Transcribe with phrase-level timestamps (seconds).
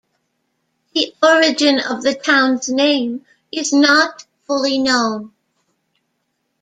[0.95, 5.31] The origin of the town's name is not fully known.